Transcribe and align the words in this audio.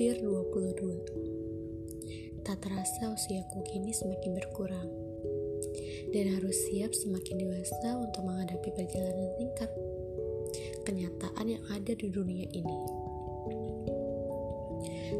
Dear 0.00 0.16
22 0.16 2.40
Tak 2.40 2.64
terasa 2.64 3.12
usiaku 3.12 3.60
kini 3.68 3.92
semakin 3.92 4.32
berkurang. 4.32 4.88
Dan 6.16 6.40
harus 6.40 6.56
siap 6.56 6.96
semakin 6.96 7.44
dewasa 7.44 8.00
untuk 8.00 8.24
menghadapi 8.24 8.72
perjalanan 8.72 9.28
tingkat 9.36 9.68
Kenyataan 10.88 11.52
yang 11.52 11.60
ada 11.68 11.92
di 11.92 12.08
dunia 12.08 12.48
ini. 12.48 12.80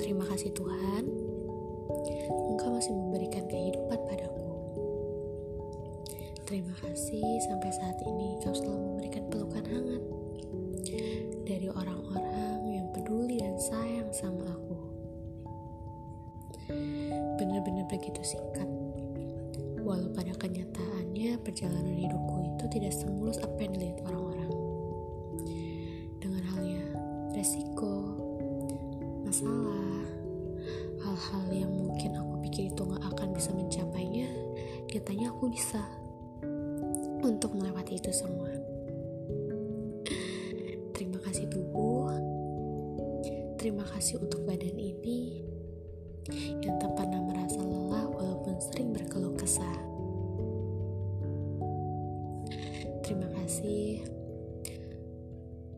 Terima 0.00 0.24
kasih 0.32 0.56
Tuhan. 0.56 1.04
Engkau 2.56 2.72
masih 2.72 2.96
memberikan 2.96 3.44
kehidupan 3.52 4.00
padaku. 4.08 4.56
Terima 6.48 6.72
kasih 6.80 7.44
sampai 7.44 7.68
saat 7.76 8.00
ini 8.08 8.40
kau 8.40 8.56
selalu 8.56 8.91
Benar-benar 17.40 17.88
begitu 17.90 18.20
singkat. 18.22 18.68
Walau 19.82 20.08
pada 20.14 20.30
kenyataannya 20.38 21.42
perjalanan 21.42 21.98
hidupku 21.98 22.54
itu 22.54 22.64
tidak 22.78 22.94
semulus 22.94 23.42
apa 23.42 23.58
yang 23.66 23.72
dilihat 23.74 23.98
orang-orang. 24.06 24.52
Dengan 26.22 26.42
halnya 26.54 26.84
resiko, 27.34 28.14
masalah, 29.26 30.06
hal-hal 31.02 31.44
yang 31.50 31.72
mungkin 31.74 32.14
aku 32.14 32.34
pikir 32.46 32.70
itu 32.70 32.82
gak 32.86 33.04
akan 33.10 33.34
bisa 33.34 33.50
mencapainya, 33.50 34.30
nyatanya 34.94 35.34
aku 35.34 35.50
bisa 35.50 35.82
untuk 37.26 37.50
melewati 37.58 37.98
itu 37.98 38.14
semua. 38.14 38.54
Terima 40.94 41.18
kasih 41.26 41.50
tubuh, 41.50 42.14
terima 43.58 43.82
kasih 43.98 44.22
untuk 44.22 44.46
badan 44.46 44.78
ini 44.78 45.42
yang 46.62 46.78
tak 46.78 46.94
pernah 46.94 47.18
merasa 47.18 47.58
lelah 47.58 48.06
walaupun 48.06 48.54
sering 48.62 48.94
berkeluh 48.94 49.34
kesah. 49.34 49.78
Terima 53.02 53.26
kasih 53.42 54.06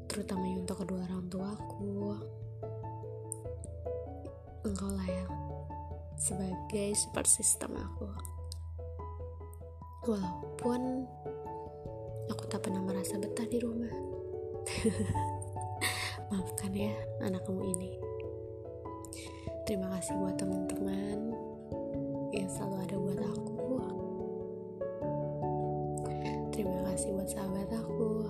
terutama 0.05 0.47
untuk 0.53 0.85
kedua 0.85 1.01
orang 1.09 1.25
tuaku. 1.33 2.21
Engkau 4.65 4.91
layak 4.93 5.33
sebagai 6.21 6.93
support 6.97 7.29
system 7.29 7.77
aku. 7.81 8.09
Walaupun 10.05 11.09
aku 12.29 12.45
tak 12.53 12.69
pernah 12.69 12.85
merasa 12.85 13.17
betah 13.17 13.49
di 13.49 13.59
rumah. 13.61 13.93
Maafkan 16.33 16.73
ya 16.77 16.93
anakmu 17.25 17.61
ini. 17.77 18.14
Terima 19.65 19.89
kasih 19.97 20.13
buat 20.21 20.37
teman-teman 20.37 21.33
yang 22.37 22.45
selalu 22.53 22.77
ada 22.85 22.97
buat 23.01 23.21
aku. 23.25 23.57
Terima 26.53 26.85
kasih 26.93 27.17
buat 27.17 27.29
sahabat 27.33 27.73
aku 27.73 28.29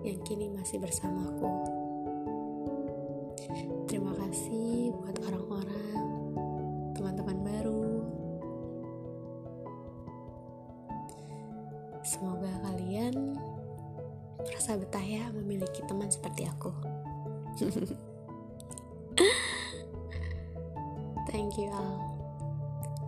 yang 0.00 0.16
kini 0.24 0.48
masih 0.48 0.80
bersamaku. 0.80 1.52
Terima 3.84 4.16
kasih 4.16 4.96
buat 4.96 5.12
orang-orang, 5.28 6.08
teman-teman 6.96 7.38
baru. 7.44 7.84
Semoga 12.00 12.48
kalian 12.64 13.36
merasa 14.40 14.80
betah 14.80 15.04
ya 15.04 15.28
memiliki 15.36 15.84
teman 15.84 16.08
seperti 16.08 16.48
aku. 16.48 16.72
Thank 21.32 21.56
you 21.56 21.72
all. 21.72 22.12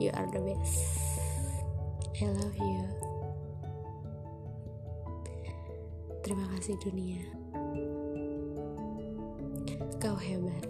You 0.00 0.08
are 0.16 0.24
the 0.32 0.40
best. 0.40 0.80
I 2.16 2.24
love 2.24 2.56
you. 2.56 2.80
Terima 6.24 6.48
kasih 6.56 6.80
dunia. 6.80 7.20
Kau 10.00 10.16
hebat. 10.16 10.64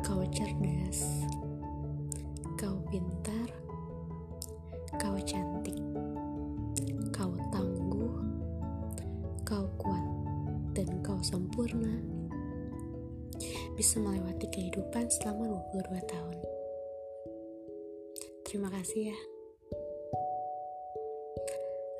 Kau 0.00 0.24
cerdas. 0.32 1.28
Kau 2.56 2.80
pintar. 2.88 3.52
Kau 4.96 5.20
cantik. 5.28 5.76
Kau 7.12 7.36
tangguh. 7.52 8.16
Kau 9.44 9.68
kuat 9.76 10.08
dan 10.72 10.88
kau 11.04 11.20
sempurna 11.20 12.15
bisa 13.76 14.00
melewati 14.00 14.48
kehidupan 14.48 15.12
selama 15.20 15.60
22 15.76 16.00
tahun. 16.08 16.36
Terima 18.48 18.72
kasih 18.72 19.12
ya. 19.12 19.18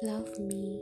Love 0.09 0.41
me. 0.41 0.81